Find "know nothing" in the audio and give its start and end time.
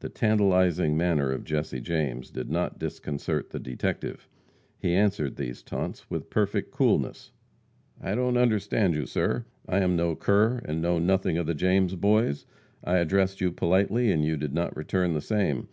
10.82-11.38